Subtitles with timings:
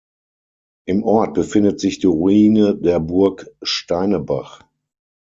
[0.87, 4.63] Im Ort befindet sich die Ruine der Burg Steinebach.